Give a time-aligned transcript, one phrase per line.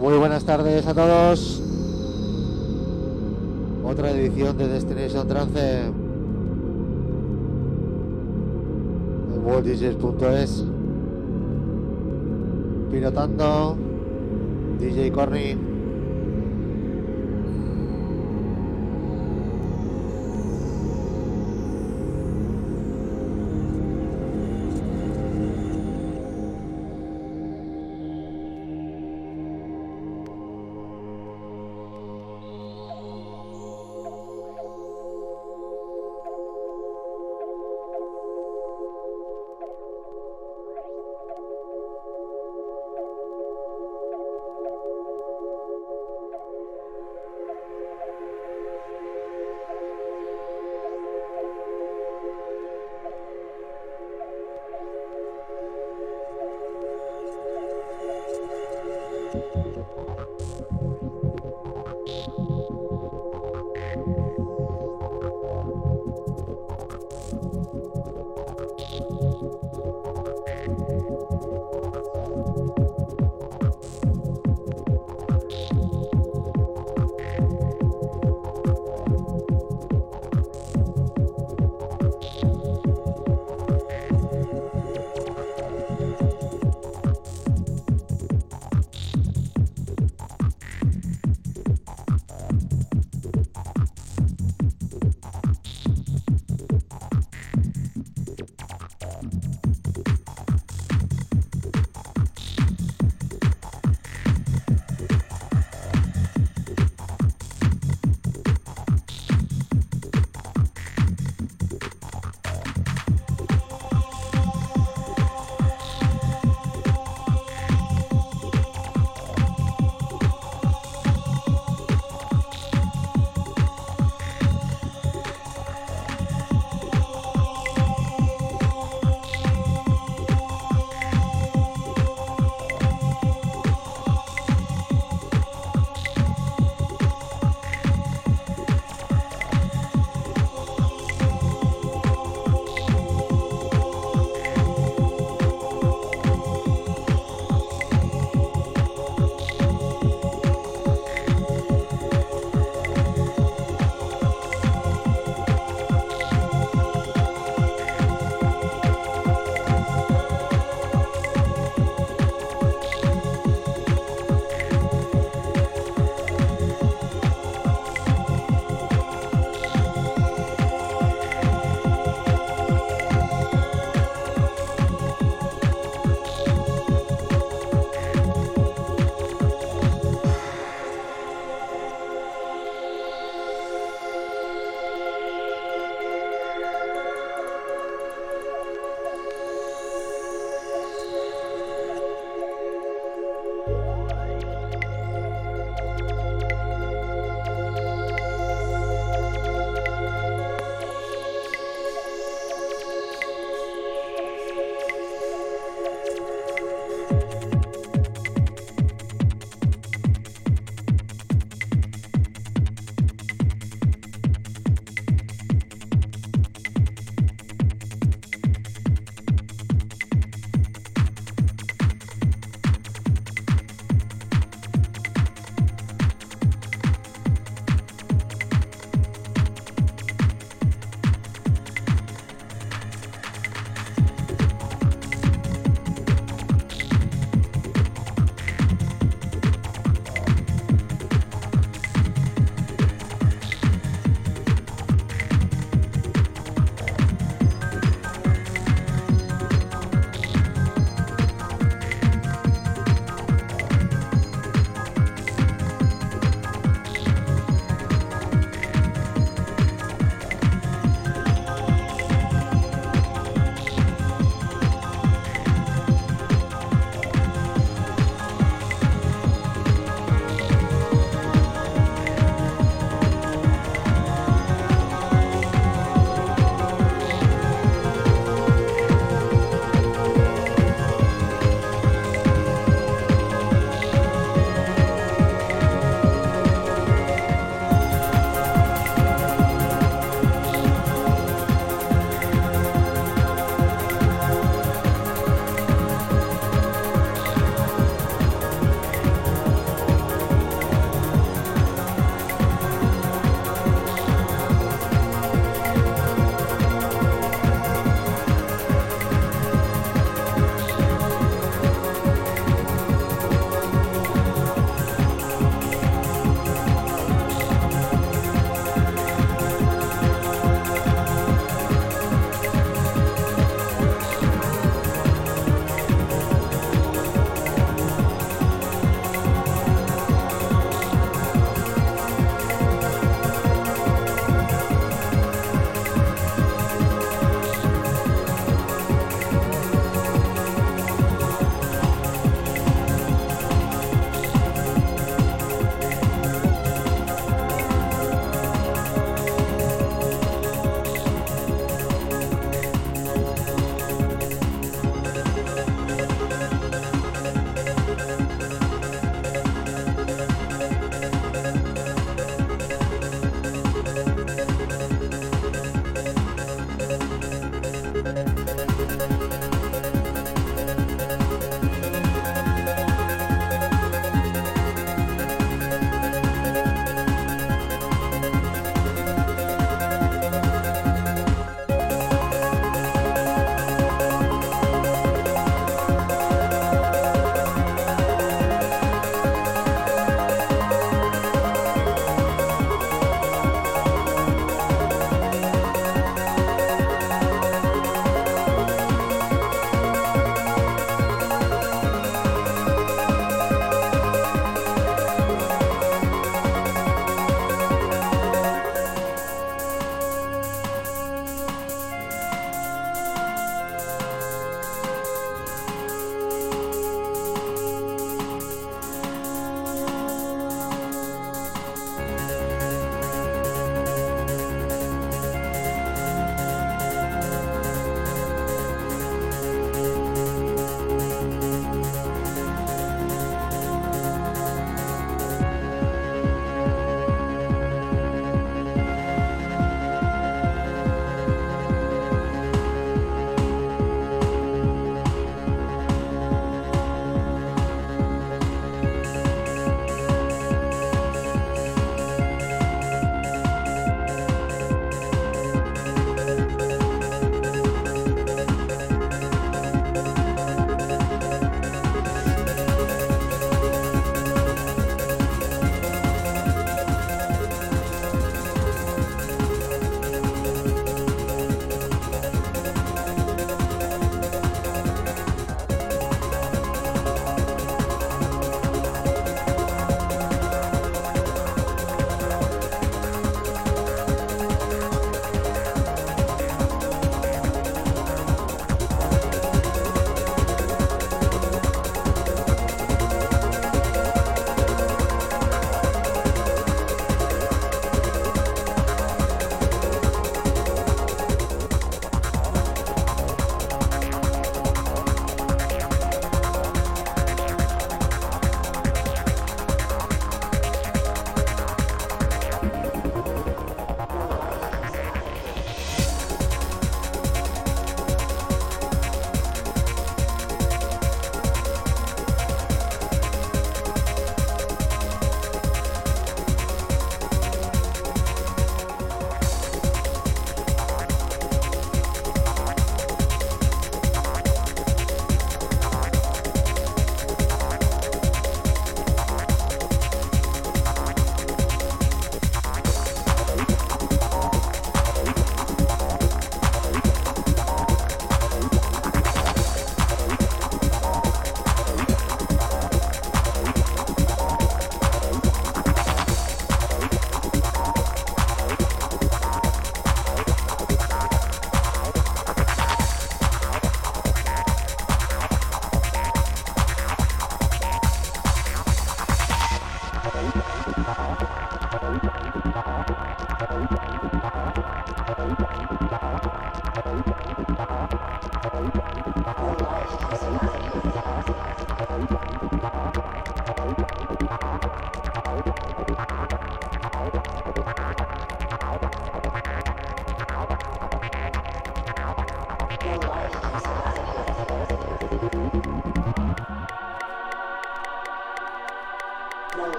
[0.00, 1.62] Muy buenas tardes a todos.
[3.84, 5.88] Otra edición de Destination Trance
[9.34, 10.64] en worlddjs.es.
[12.90, 13.76] Pilotando
[14.80, 15.69] DJ Corny.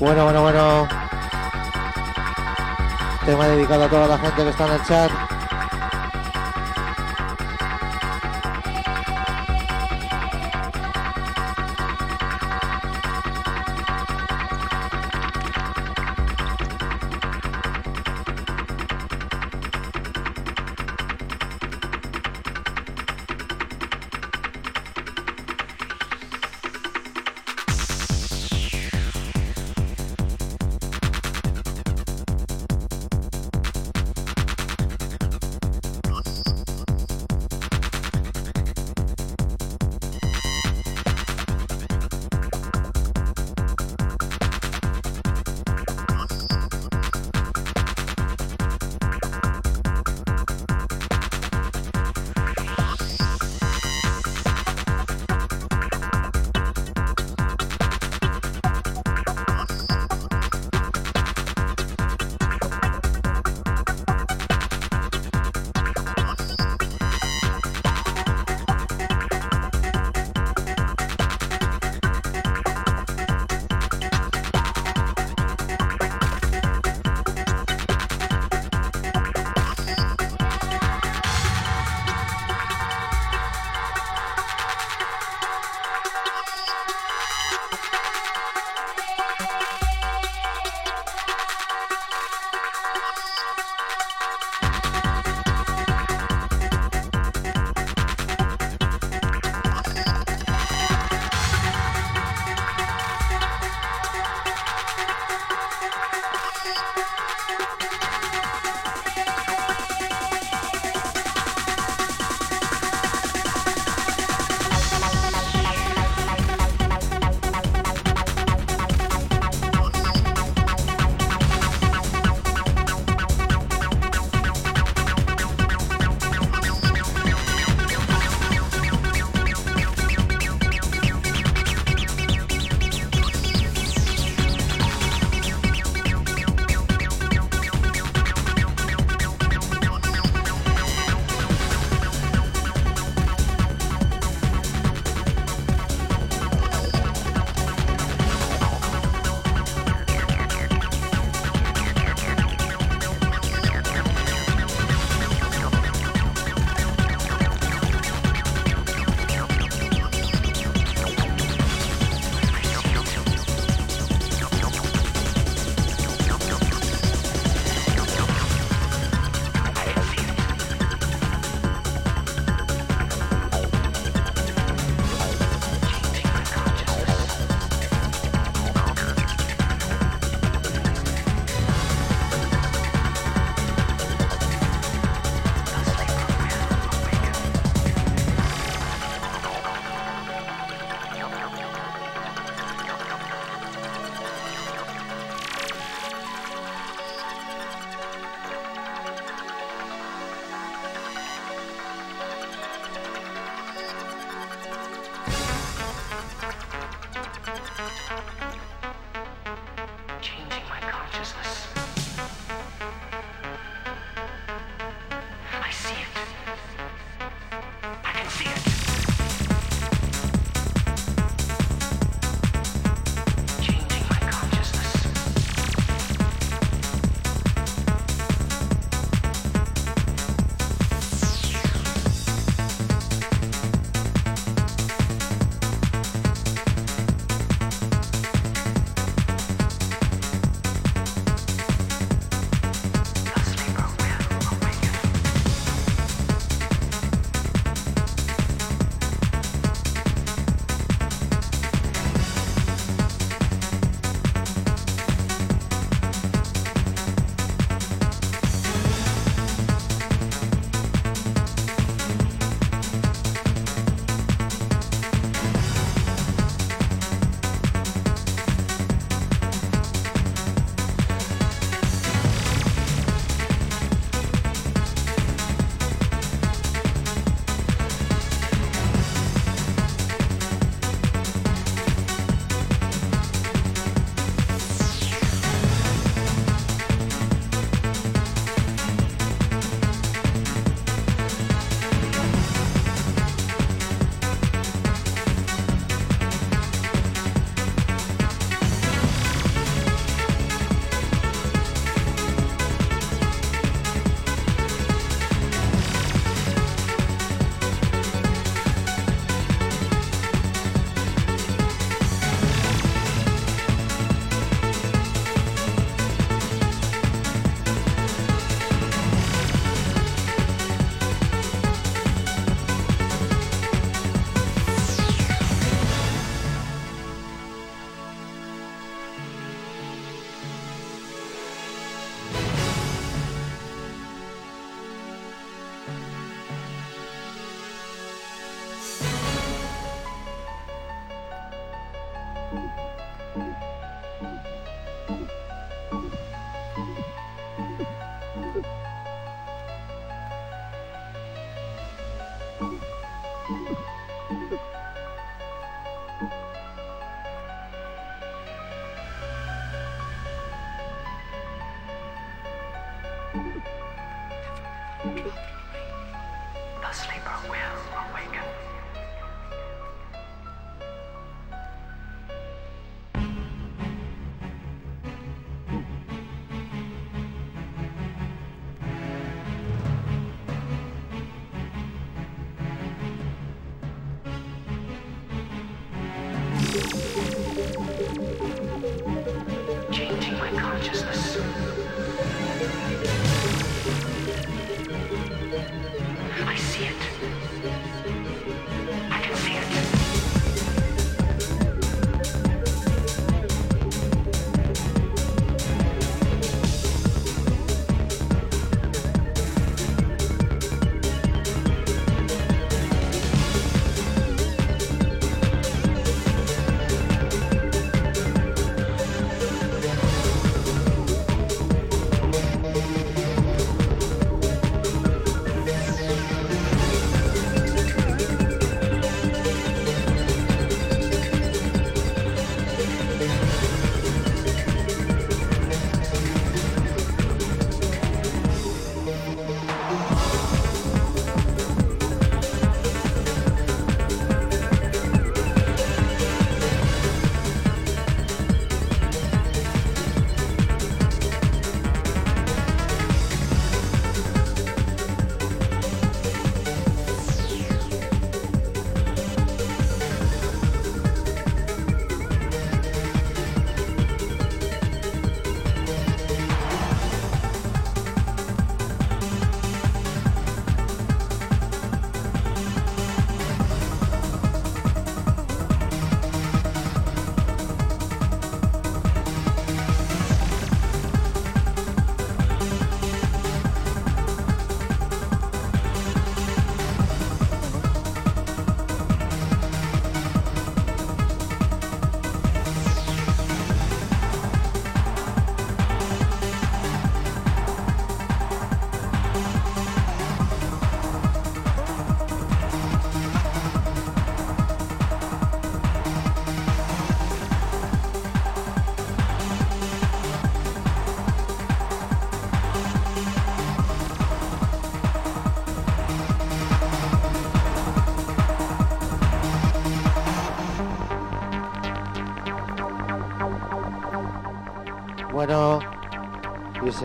[0.00, 0.88] Bueno, bueno, bueno.
[3.26, 5.27] Tema dedicado a toda la gente que está en el chat.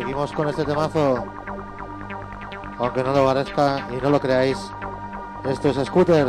[0.03, 1.23] Seguimos con este temazo.
[2.77, 4.57] Aunque no lo parezca y no lo creáis,
[5.45, 6.27] esto es Scooter.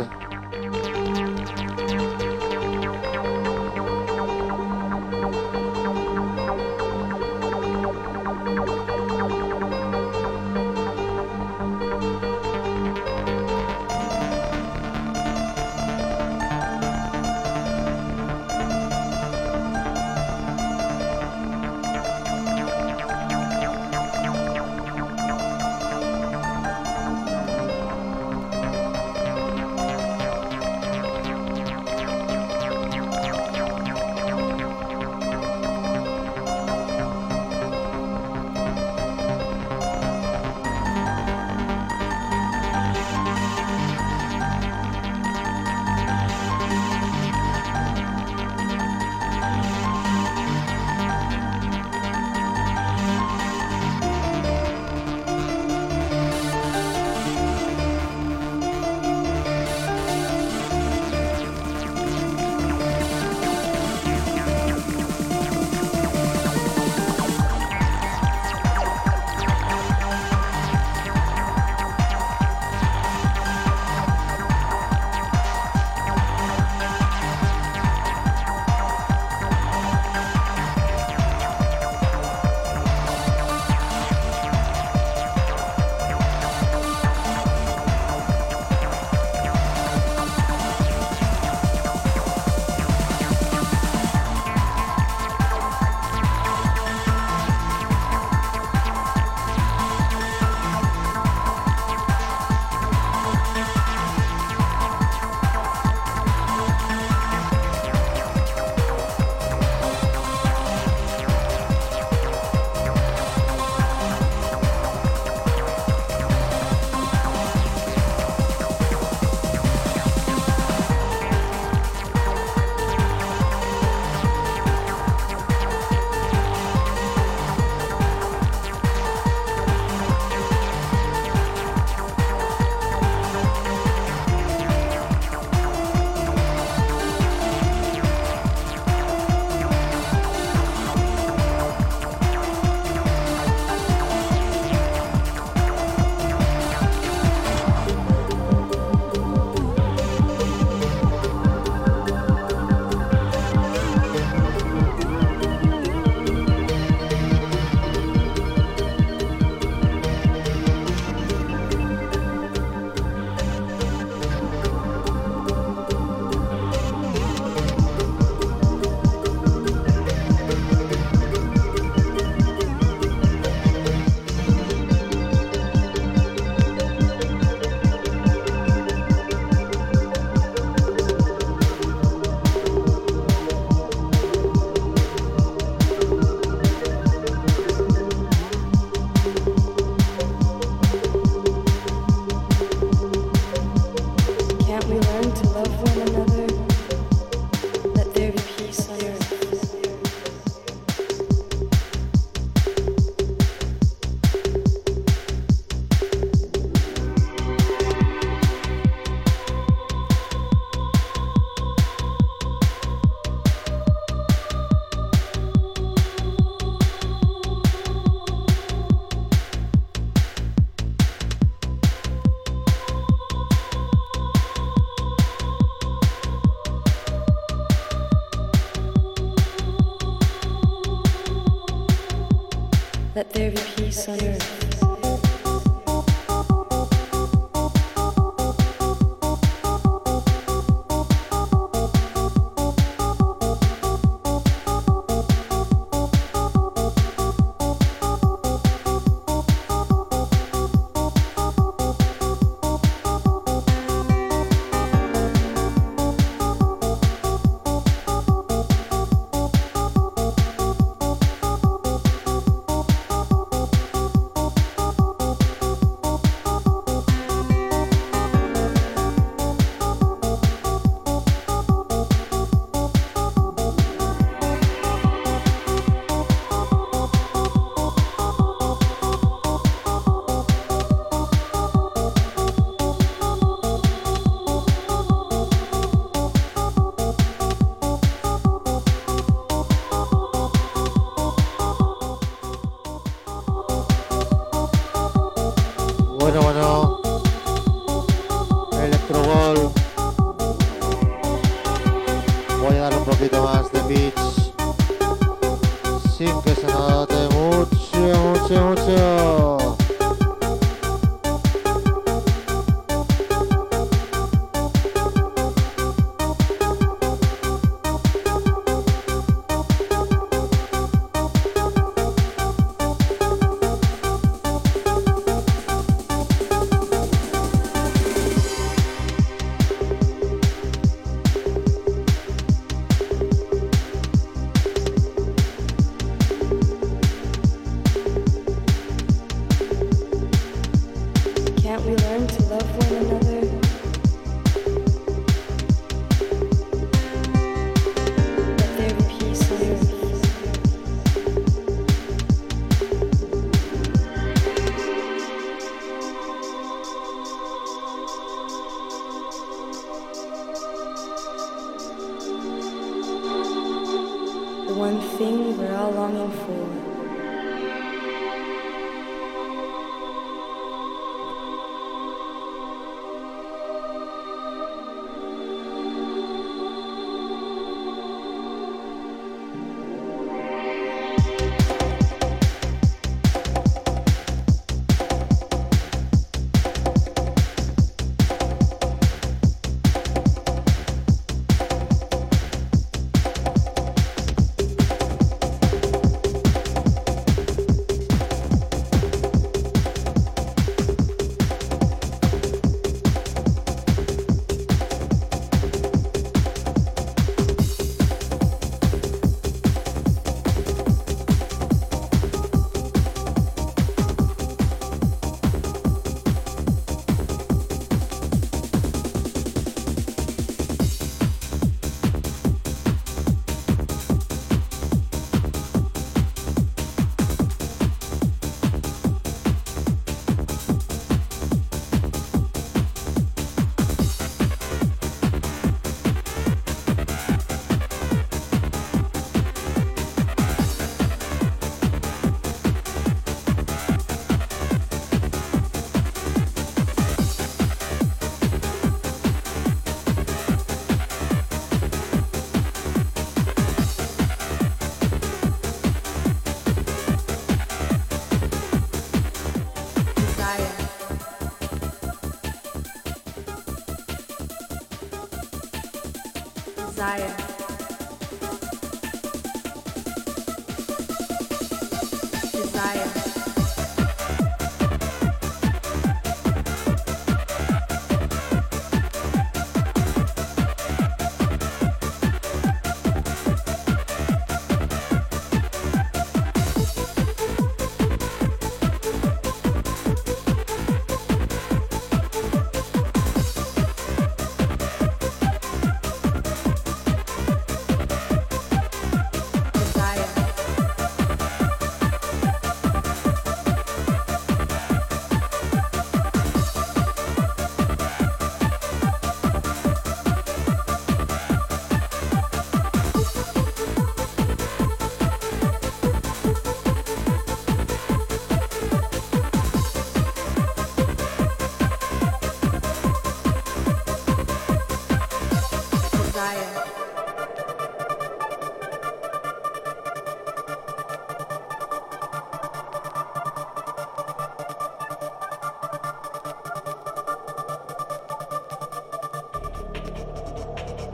[308.47, 309.44] 这样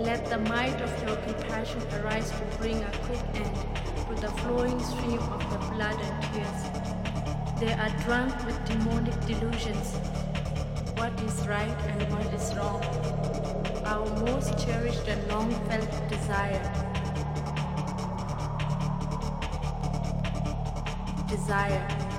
[0.04, 3.56] Let the might of your compassion arise to bring a quick end
[4.08, 6.62] to the flowing stream of the blood and tears.
[7.60, 9.93] They are drunk with demonic delusions.
[10.97, 12.84] What is right and what is wrong?
[13.86, 16.64] Our most cherished and long felt desire.
[21.30, 22.11] Desire.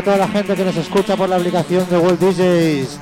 [0.00, 2.98] A toda la gente que nos escucha por la aplicación de World DJs.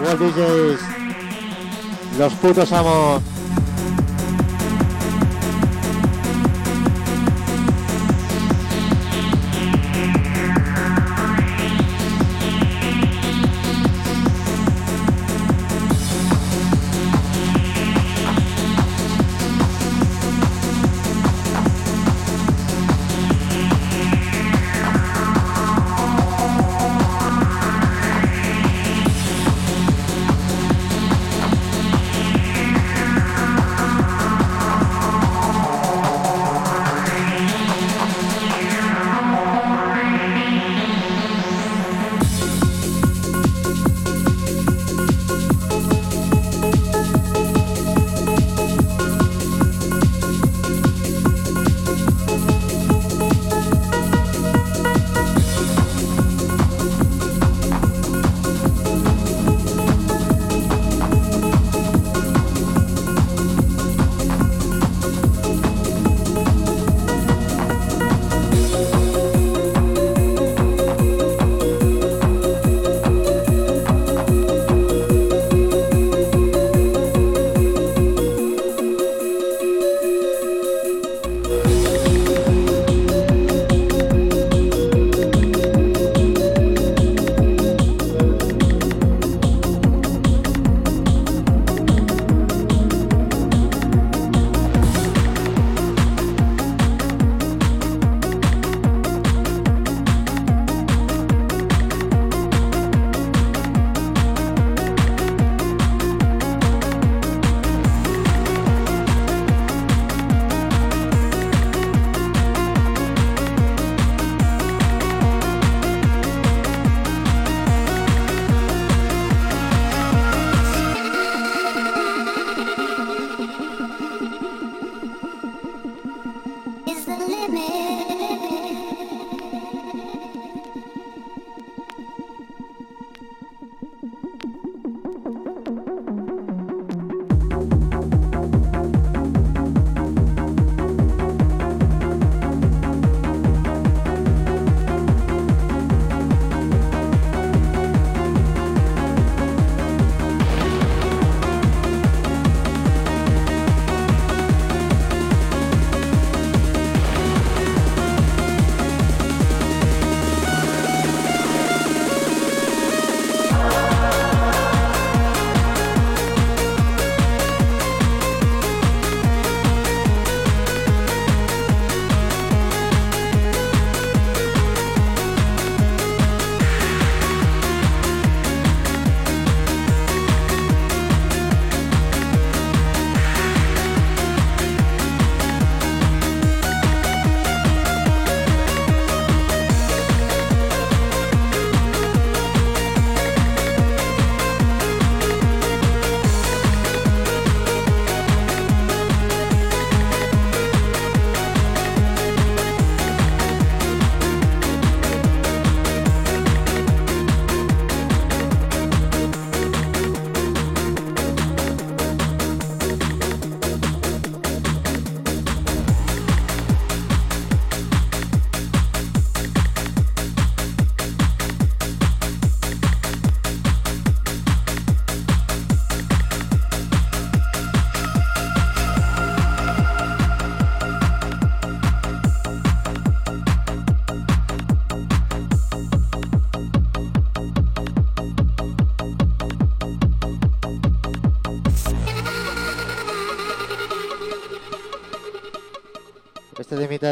[0.00, 0.80] World DJs,
[2.18, 3.37] los putos amos.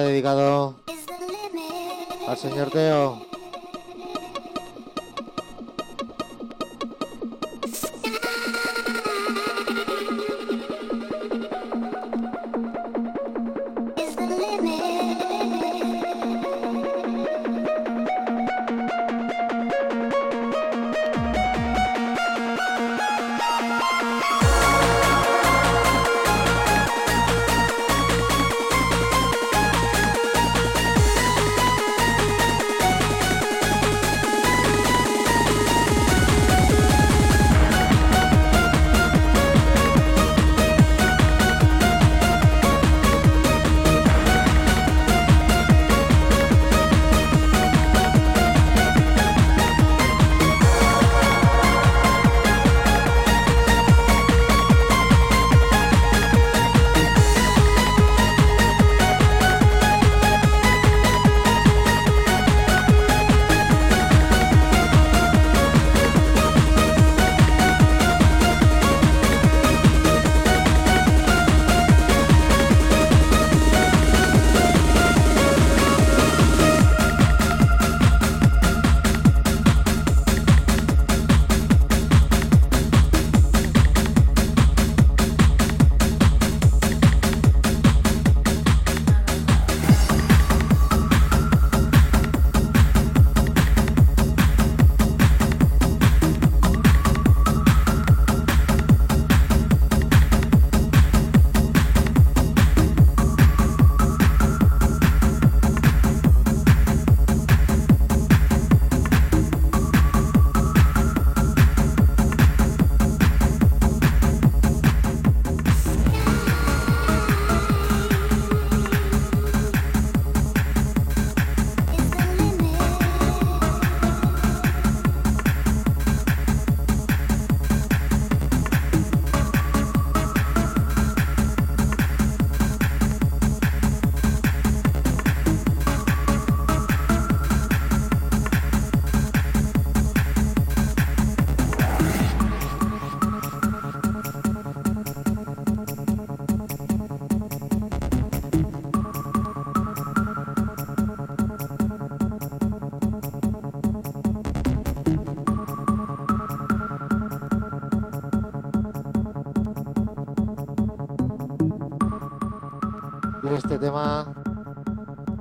[0.02, 0.74] Dedicado
[2.28, 3.36] al señor Teo.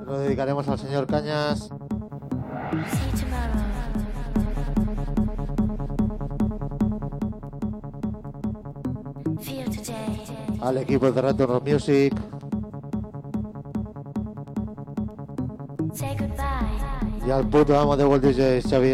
[0.06, 1.70] Lo dedicaremos al señor Cañas.
[10.62, 12.14] Al equipo de Return Music.
[17.28, 18.92] Y al puto amo de World DJs, Xavi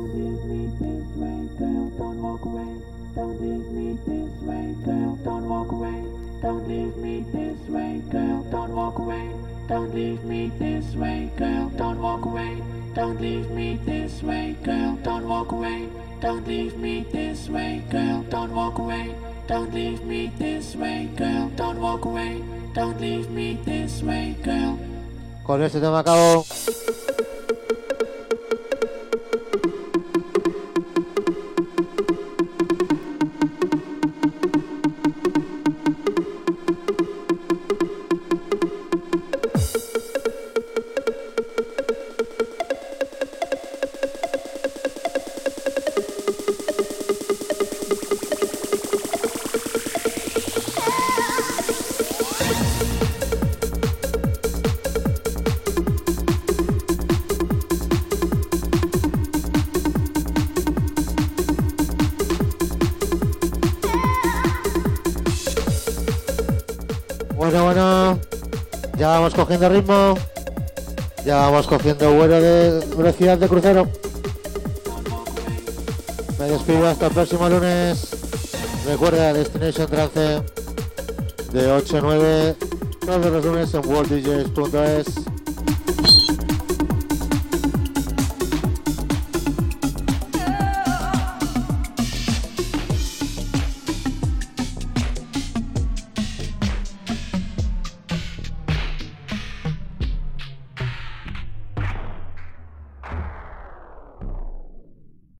[0.00, 1.90] Don't leave me this way, girl.
[1.98, 2.80] Don't walk away.
[3.14, 5.18] Don't leave me this way, girl.
[5.22, 6.04] Don't walk away.
[6.40, 8.42] Don't leave me this way, girl.
[8.50, 9.30] Don't walk away.
[9.68, 11.68] Don't leave me this way, girl.
[11.76, 12.62] Don't walk away.
[12.94, 14.96] Don't leave me this way, girl.
[15.02, 15.86] Don't walk away.
[16.22, 18.24] Don't leave me this way, girl.
[18.30, 19.14] Don't walk away.
[19.46, 21.50] Don't leave me this way, girl.
[21.56, 22.42] Don't walk away.
[22.72, 24.78] Don't leave me this way, girl.
[25.44, 26.02] Con este tema.
[69.50, 70.14] Cogiendo ritmo.
[71.24, 73.88] Ya vamos cogiendo vuelo de velocidad de crucero.
[76.38, 78.10] Me despido hasta el próximo lunes.
[78.86, 80.42] Recuerda Destination Trance
[81.52, 82.56] de 8 a 9
[83.04, 85.19] todos los lunes en worlddjs.es.